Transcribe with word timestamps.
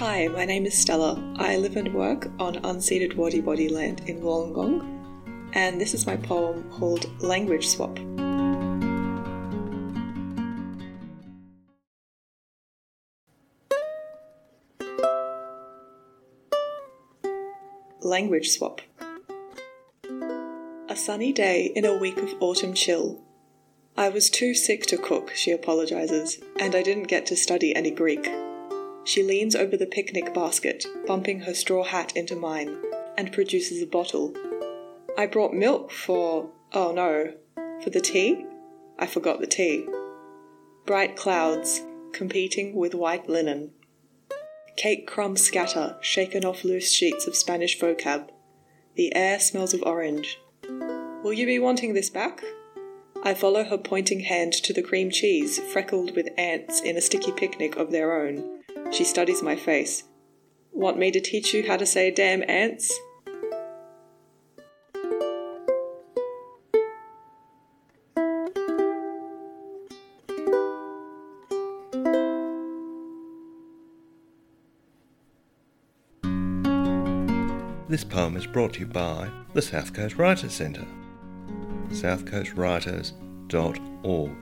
Hi, 0.00 0.28
my 0.28 0.46
name 0.46 0.64
is 0.64 0.80
Stella. 0.80 1.22
I 1.36 1.58
live 1.58 1.76
and 1.76 1.92
work 1.92 2.28
on 2.38 2.54
unceded 2.54 3.16
Wadi 3.16 3.42
Wadi 3.42 3.68
land 3.68 4.00
in 4.08 4.22
Wollongong, 4.22 4.82
and 5.52 5.78
this 5.78 5.92
is 5.92 6.06
my 6.06 6.16
poem 6.16 6.62
called 6.70 7.04
Language 7.22 7.68
Swap. 7.68 7.98
Language 18.02 18.48
Swap 18.48 18.80
A 20.88 20.96
sunny 20.96 21.34
day 21.34 21.70
in 21.76 21.84
a 21.84 21.94
week 21.98 22.16
of 22.16 22.34
autumn 22.40 22.72
chill. 22.72 23.20
I 23.98 24.08
was 24.08 24.30
too 24.30 24.54
sick 24.54 24.84
to 24.86 24.96
cook, 24.96 25.34
she 25.34 25.50
apologises, 25.50 26.38
and 26.58 26.74
I 26.74 26.80
didn't 26.82 27.02
get 27.08 27.26
to 27.26 27.36
study 27.36 27.76
any 27.76 27.90
Greek. 27.90 28.26
She 29.04 29.22
leans 29.22 29.54
over 29.56 29.76
the 29.76 29.86
picnic 29.86 30.34
basket, 30.34 30.84
bumping 31.06 31.40
her 31.40 31.54
straw 31.54 31.84
hat 31.84 32.14
into 32.16 32.36
mine, 32.36 32.76
and 33.16 33.32
produces 33.32 33.82
a 33.82 33.86
bottle. 33.86 34.34
I 35.16 35.26
brought 35.26 35.54
milk 35.54 35.90
for. 35.90 36.50
oh 36.74 36.92
no. 36.92 37.32
For 37.82 37.88
the 37.90 38.00
tea? 38.02 38.44
I 38.98 39.06
forgot 39.06 39.40
the 39.40 39.46
tea. 39.46 39.86
Bright 40.84 41.16
clouds, 41.16 41.80
competing 42.12 42.74
with 42.74 42.94
white 42.94 43.26
linen. 43.28 43.70
Cake 44.76 45.06
crumbs 45.06 45.42
scatter, 45.42 45.96
shaken 46.00 46.44
off 46.44 46.62
loose 46.64 46.92
sheets 46.92 47.26
of 47.26 47.36
Spanish 47.36 47.80
vocab. 47.80 48.28
The 48.96 49.14
air 49.16 49.40
smells 49.40 49.72
of 49.72 49.82
orange. 49.82 50.38
Will 51.22 51.32
you 51.32 51.46
be 51.46 51.58
wanting 51.58 51.94
this 51.94 52.10
back? 52.10 52.42
I 53.22 53.34
follow 53.34 53.64
her 53.64 53.78
pointing 53.78 54.20
hand 54.20 54.52
to 54.54 54.72
the 54.72 54.82
cream 54.82 55.10
cheese, 55.10 55.58
freckled 55.58 56.14
with 56.14 56.28
ants 56.36 56.80
in 56.80 56.96
a 56.96 57.00
sticky 57.02 57.32
picnic 57.32 57.76
of 57.76 57.90
their 57.92 58.26
own, 58.26 58.59
she 58.92 59.04
studies 59.04 59.42
my 59.42 59.56
face. 59.56 60.04
Want 60.72 60.98
me 60.98 61.10
to 61.10 61.20
teach 61.20 61.52
you 61.54 61.66
how 61.66 61.76
to 61.76 61.84
say 61.86 62.10
damn 62.12 62.42
ants? 62.48 62.92
This 77.88 78.04
poem 78.04 78.36
is 78.36 78.46
brought 78.46 78.74
to 78.74 78.80
you 78.80 78.86
by 78.86 79.28
the 79.52 79.60
South 79.62 79.92
Coast 79.92 80.16
Writers 80.16 80.52
Centre, 80.52 80.86
southcoastwriters.org. 81.88 84.36